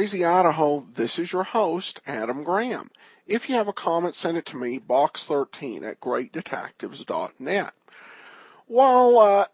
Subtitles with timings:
[0.00, 0.86] Boise, Idaho.
[0.94, 2.90] This is your host, Adam Graham.
[3.26, 7.74] If you have a comment, send it to me, box13 at greatdetectives.net.
[8.66, 9.44] While uh,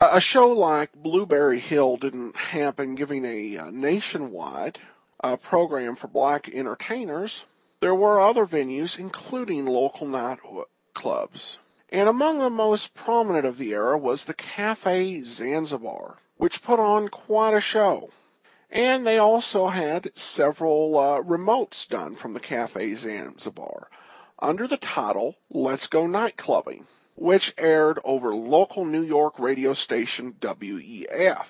[0.00, 4.80] a show like Blueberry Hill didn't happen giving a uh, nationwide
[5.22, 7.44] uh, program for black entertainers,
[7.78, 10.40] there were other venues, including local night
[10.94, 11.60] clubs.
[11.90, 17.06] And among the most prominent of the era was the Cafe Zanzibar, which put on
[17.06, 18.10] quite a show.
[18.74, 23.88] And they also had several uh, remotes done from the Cafe Zanzibar
[24.36, 31.46] under the title Let's Go Nightclubbing, which aired over local New York radio station WEAF.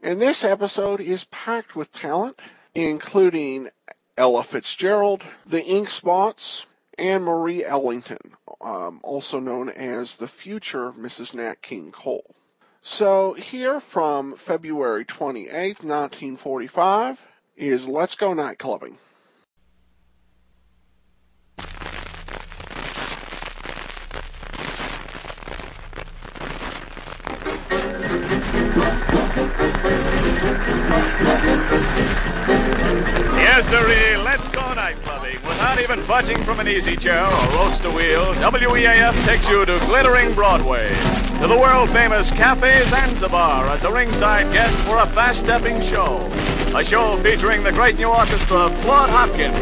[0.00, 2.38] And this episode is packed with talent,
[2.72, 3.68] including
[4.16, 11.34] Ella Fitzgerald, the Ink Spots, and Marie Ellington, um, also known as the future Mrs.
[11.34, 12.32] Nat King Cole.
[12.86, 18.98] So here from February 28th, 1945 is Let's Go Nightclubbing.
[33.38, 35.42] Yes, sirree, let's go nightclubbing.
[35.48, 40.34] Without even budging from an easy chair or roadster wheel, WEAF takes you to glittering
[40.34, 40.94] Broadway,
[41.40, 46.30] to the world-famous Cafe Zanzibar as a ringside guest for a fast-stepping show.
[46.76, 49.56] A show featuring the great new orchestra of Claude Hopkins,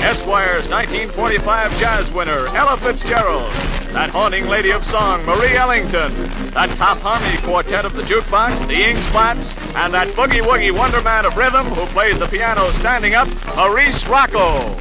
[0.00, 3.50] Esquire's 1945 jazz winner, Ella Fitzgerald,
[3.92, 6.12] that haunting lady of song, Marie Ellington,
[6.50, 11.26] that top harmony quartet of the jukebox, the Ink Spots, and that boogie-woogie wonder man
[11.26, 14.78] of rhythm who plays the piano standing up, Maurice Rocco.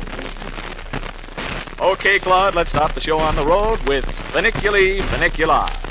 [1.80, 5.83] Okay, Claude, let's start the show on the road with Funiculi Funiculi.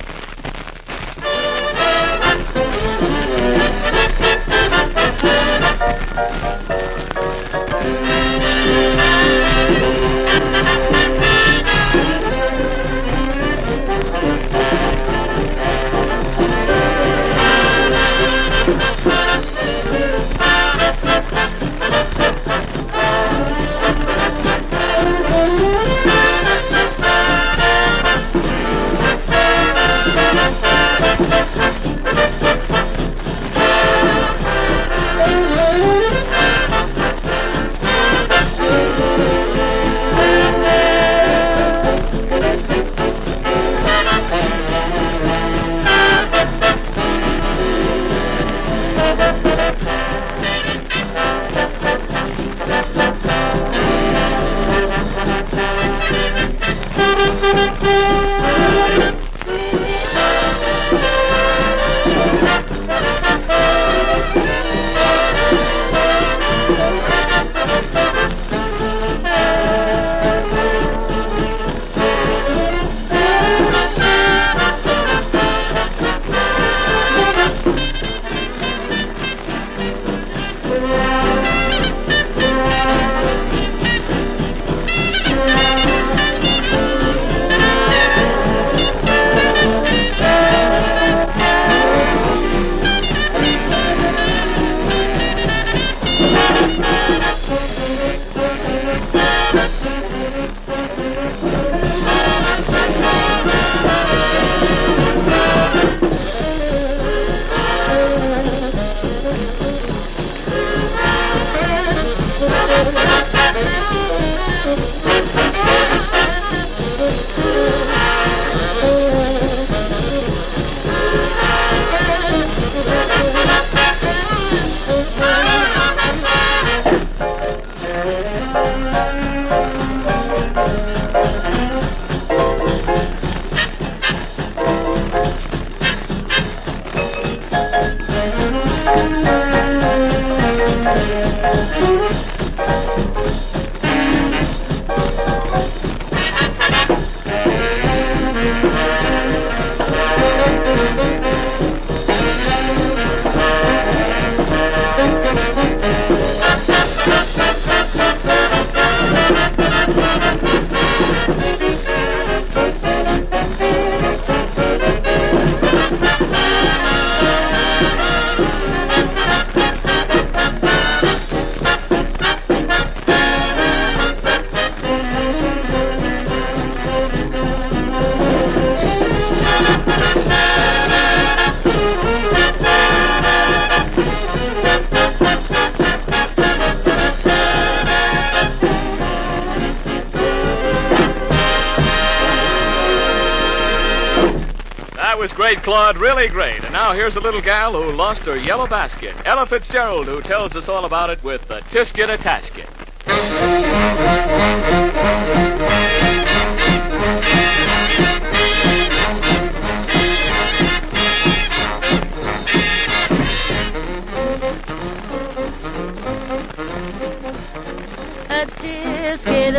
[195.63, 195.97] Claude.
[195.97, 196.65] Really great.
[196.65, 199.15] And now here's a little gal who lost her yellow basket.
[199.25, 202.69] Ella Fitzgerald, who tells us all about it with the Tisket a Tasket.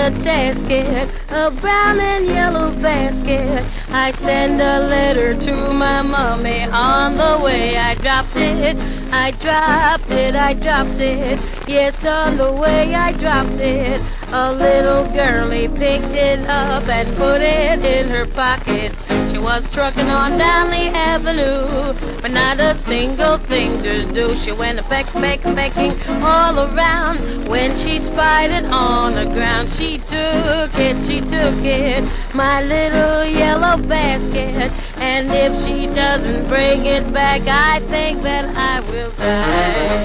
[0.04, 3.64] A tasket, a brown and yellow basket.
[3.90, 7.78] I send a letter to my mommy on the way.
[7.78, 8.76] I dropped it,
[9.14, 11.53] I dropped it, I dropped it.
[11.66, 14.02] Yes, on the way I dropped it.
[14.34, 18.92] A little girlie picked it up and put it in her pocket.
[19.32, 24.36] She was trucking on down the avenue, but not a single thing to do.
[24.36, 27.48] She went a peck, peck, pecking all around.
[27.48, 33.24] When she spied it on the ground, she took it, she took it, my little
[33.24, 34.70] yellow basket.
[34.98, 40.04] And if she doesn't bring it back, I think that I will die.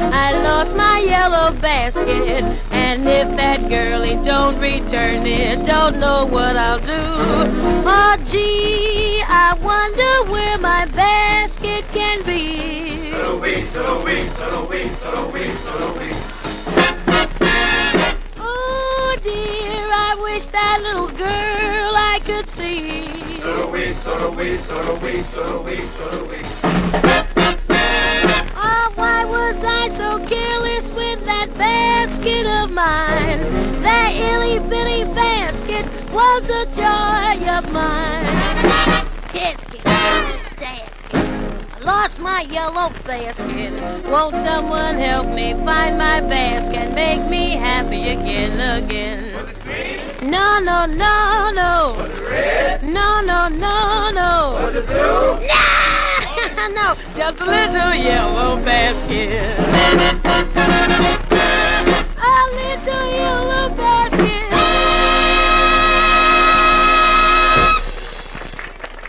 [0.00, 2.42] I lost my yellow basket.
[2.70, 6.92] And if that girlie don't return it, don't know what I'll do.
[7.86, 13.12] Oh, gee, I wonder where my basket can be.
[18.38, 23.40] Oh, dear, I wish that little girl I could see.
[23.42, 23.70] Oh,
[30.00, 33.40] so careless with that basket of mine?
[33.82, 38.24] That illy bitty basket was a joy of mine.
[39.28, 39.84] Tisket,
[40.58, 43.72] tasket, I lost my yellow basket.
[44.10, 49.20] Won't someone help me find my basket make me happy again, again?
[50.22, 51.74] No, no, no, no.
[52.82, 54.70] No, no, no, no.
[55.52, 55.99] No!
[57.16, 59.58] Just a little yellow basket.
[62.18, 64.50] A little yellow basket.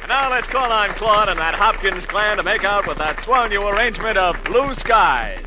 [0.07, 3.49] Now let's call on Claude and that Hopkins clan to make out with that swell
[3.49, 5.39] new arrangement of Blue Skies.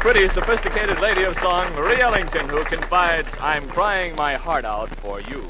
[0.00, 5.20] Pretty sophisticated lady of song, Marie Ellington, who confides, I'm crying my heart out for
[5.20, 5.46] you.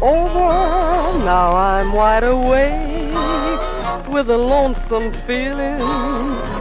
[0.00, 5.80] Over, now I'm wide awake with a lonesome feeling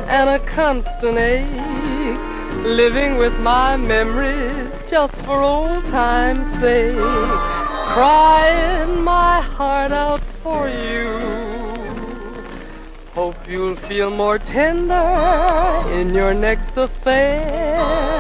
[0.09, 2.19] and a constant ache,
[2.63, 11.07] living with my memories just for old time's sake, crying my heart out for you.
[13.13, 18.16] Hope you'll feel more tender in your next affair.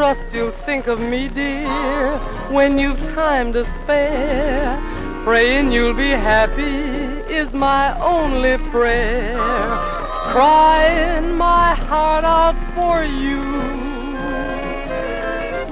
[0.00, 2.16] Trust you'll think of me, dear,
[2.48, 4.80] when you've time to spare.
[5.24, 6.72] Praying you'll be happy
[7.30, 9.36] is my only prayer.
[10.32, 13.42] Crying my heart out for you.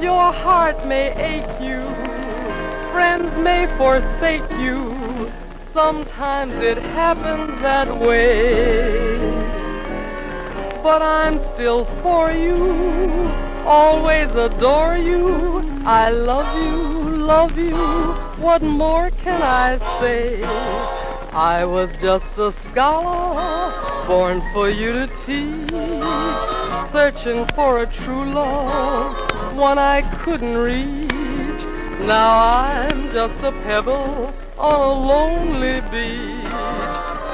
[0.02, 1.80] Your heart may ache you,
[2.92, 5.32] friends may forsake you.
[5.73, 9.16] Sometimes it happens that way.
[10.82, 15.83] But I'm still for you, always adore you.
[15.85, 17.77] I love you, love you.
[18.43, 20.43] What more can I say?
[21.33, 25.71] I was just a scholar, born for you to teach,
[26.91, 31.09] searching for a true love, one I couldn't reach.
[32.07, 36.53] Now I'm just a pebble on a lonely beach,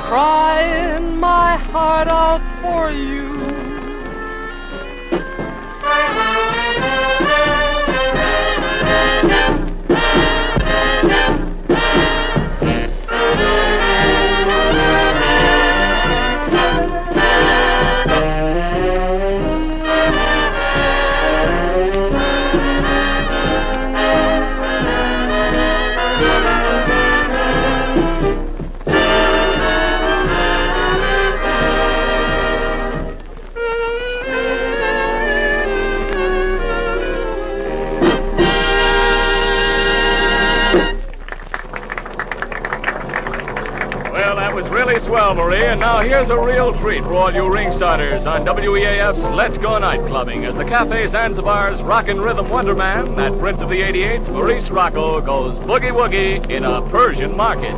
[0.08, 3.33] crying my heart out for you.
[45.34, 45.64] Marie.
[45.64, 49.78] And now here's a real treat for all you ring starters on WEAF's Let's Go
[49.78, 54.28] Night Clubbing as the Cafe Zanzibar's Rockin' Rhythm Wonder Man, that Prince of the 88s,
[54.28, 57.74] Maurice Rocco, goes boogie woogie in a Persian market.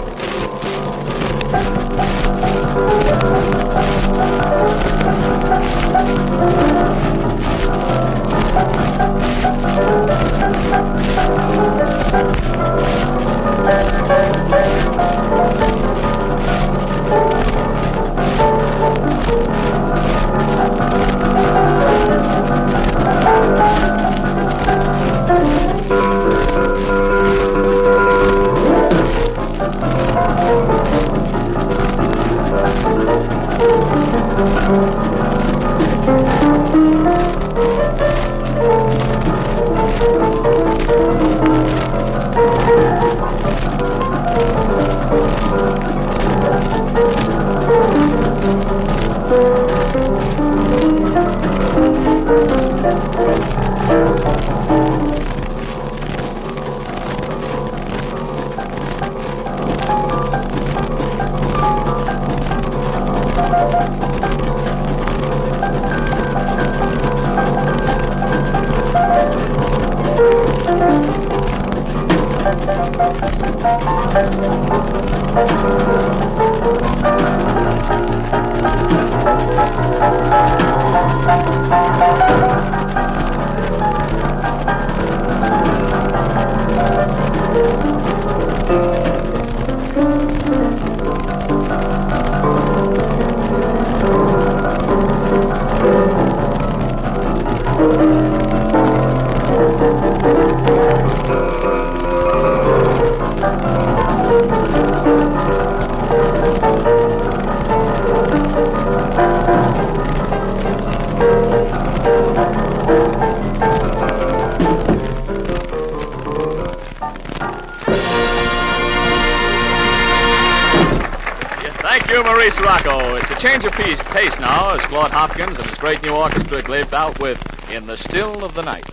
[123.37, 126.95] A change of piece, pace now as Claude Hopkins and his great new orchestra glazed
[126.95, 127.39] out with
[127.71, 128.87] In the Still of the Night.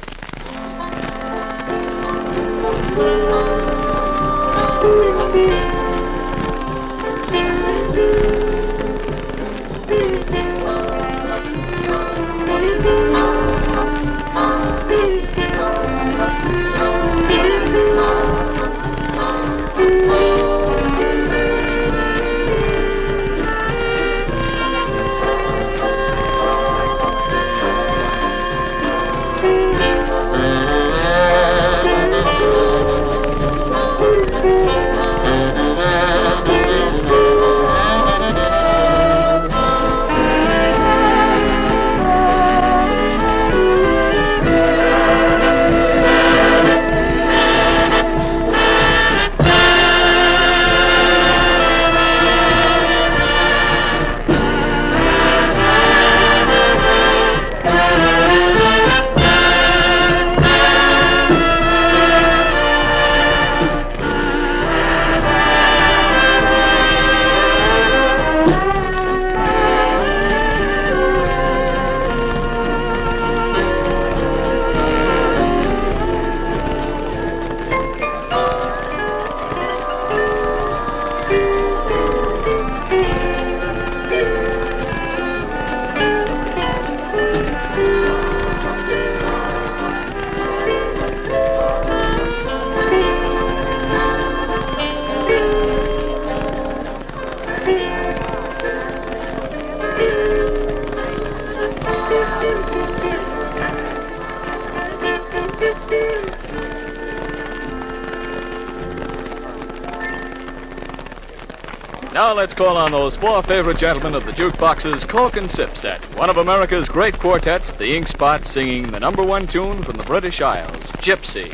[112.14, 116.00] Now let's call on those four favorite gentlemen of the jukebox's Cork and Sip set.
[116.16, 120.04] One of America's great quartets, the Ink Spots, singing the number one tune from the
[120.04, 121.50] British Isles, Gypsy.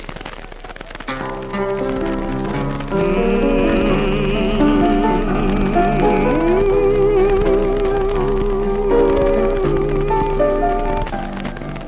[2.89, 3.29] Mm.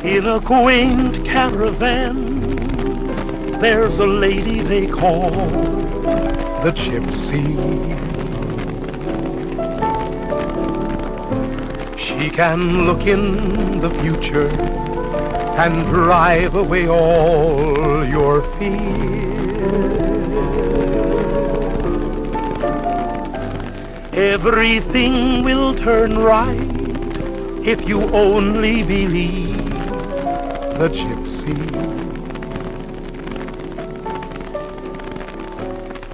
[0.04, 2.42] In a quaint caravan,
[3.60, 5.32] there's a lady they call
[6.64, 8.11] the gypsy.
[12.22, 14.50] She can look in the future
[15.58, 19.58] and drive away all your fears.
[24.14, 29.58] Everything will turn right if you only believe
[30.78, 31.58] the gypsy.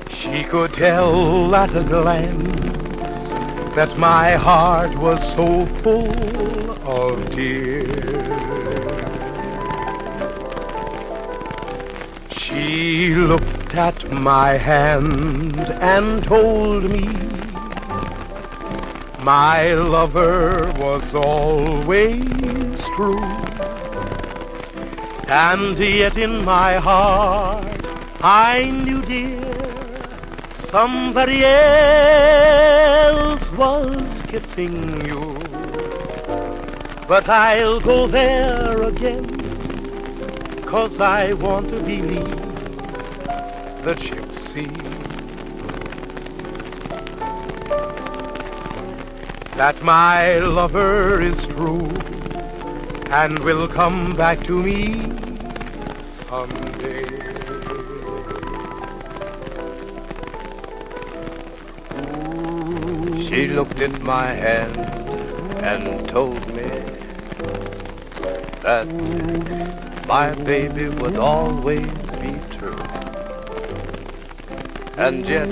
[0.09, 2.76] She could tell at a glance
[3.77, 8.27] that my heart was so full of tears.
[12.31, 17.05] She looked at my hand and told me
[19.19, 23.29] my lover was always true.
[25.27, 27.85] And yet in my heart
[28.21, 29.37] I knew, dear,
[30.55, 32.66] somebody else
[33.57, 35.39] was kissing you.
[37.07, 42.47] But I'll go there again, cause I want to believe
[43.83, 44.67] the gypsy.
[49.55, 51.89] That my lover is true
[53.09, 55.11] and will come back to me
[56.03, 57.36] someday.
[63.37, 64.79] She looked at my hand
[65.63, 66.71] and told me
[68.63, 68.87] that
[70.07, 72.81] my baby would always be true.
[74.97, 75.49] And yet,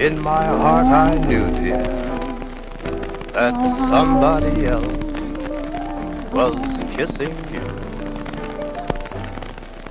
[0.00, 1.84] in my heart I knew, dear,
[3.34, 5.12] that somebody else
[6.32, 6.56] was
[6.96, 7.68] kissing you.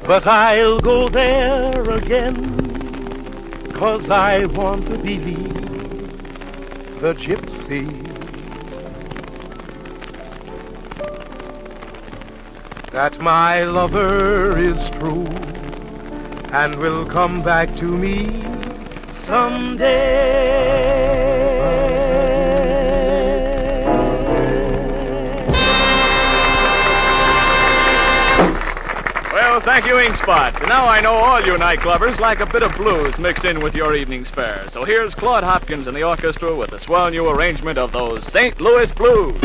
[0.08, 5.62] But I'll go there again, cause I want to believe
[7.04, 7.86] the gypsy.
[12.94, 15.28] That my lover is true
[16.54, 18.46] and will come back to me
[19.26, 21.23] someday.
[29.63, 30.58] Thank you, Ink Spots.
[30.60, 33.76] And now I know all you nightclubbers like a bit of blues mixed in with
[33.76, 34.69] your evening's fare.
[34.71, 38.60] So here's Claude Hopkins and the orchestra with a swell new arrangement of those St.
[38.60, 39.41] Louis blues.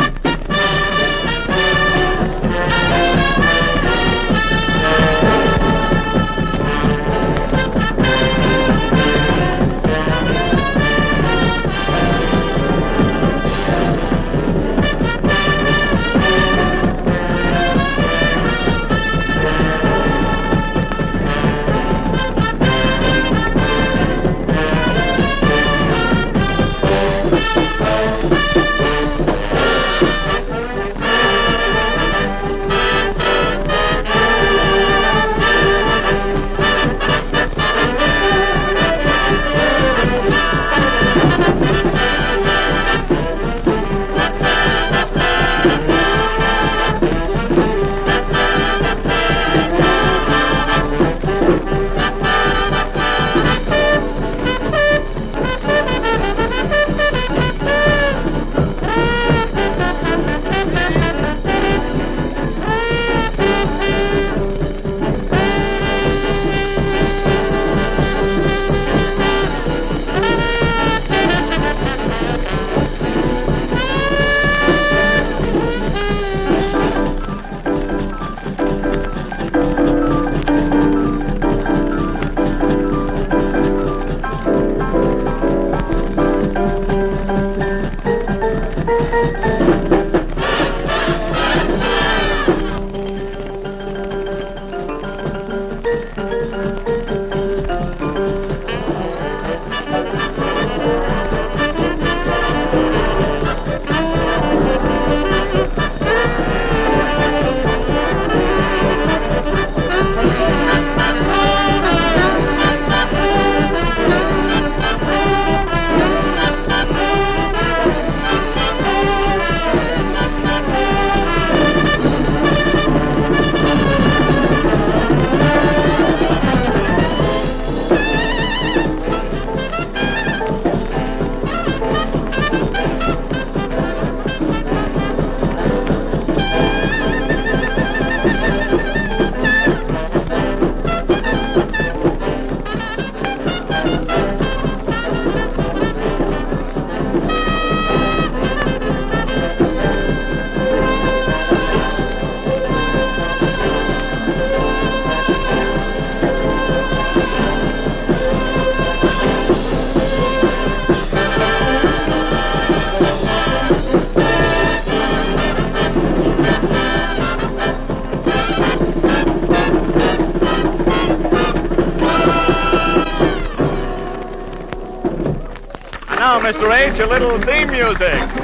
[176.49, 176.75] Mr.
[176.75, 178.38] H, a little theme music.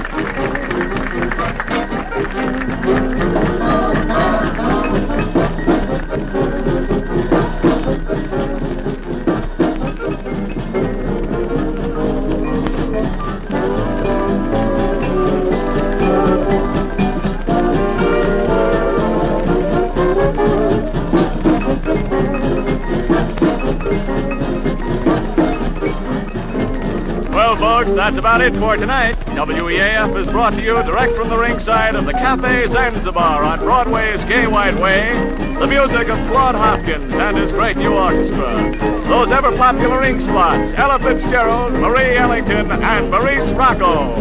[27.55, 29.17] Well, folks, that's about it for tonight.
[29.27, 34.25] WEAF is brought to you direct from the ringside of the Cafe Zanzibar on Broadway's
[34.25, 35.15] Gay White Way.
[35.61, 38.77] The music of Claude Hopkins and his great new orchestra.
[39.07, 44.17] Those ever popular Ink Spots, Ella Fitzgerald, Marie Ellington, and Maurice Rocco.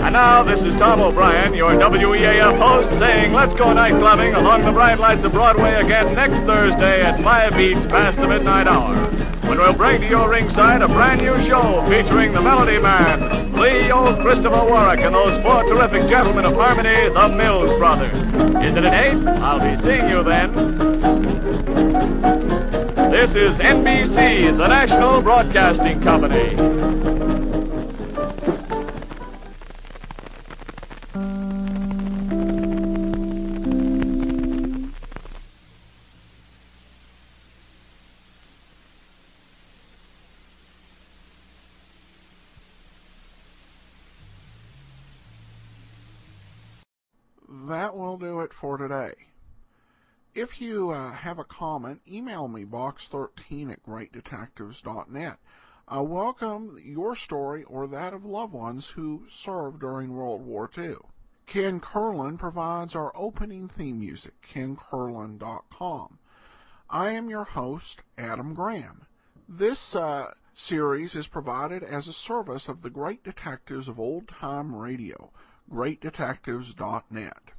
[0.00, 4.64] And now, this is Tom O'Brien, your WEAF host, saying let's go night clubbing along
[4.64, 9.19] the bright lights of Broadway again next Thursday at 5 beats past the midnight hour.
[9.50, 13.90] When we'll bring to your ringside a brand new show featuring the Melody Man, Lee
[13.90, 18.14] old Christopher Warwick, and those four terrific gentlemen of harmony, the Mills Brothers.
[18.64, 19.26] Is it at 8?
[19.26, 20.54] I'll be seeing you then.
[23.10, 27.09] This is NBC, the National Broadcasting Company.
[48.50, 49.14] It for today.
[50.34, 55.38] If you uh, have a comment, email me box13 at greatdetectives.net.
[55.88, 60.96] I welcome your story or that of loved ones who served during World War II.
[61.46, 66.18] Ken Curlin provides our opening theme music, kencurlin.com.
[66.88, 69.06] I am your host, Adam Graham.
[69.48, 74.76] This uh, series is provided as a service of the great detectives of old time
[74.76, 75.32] radio,
[75.72, 77.52] greatdetectives.net.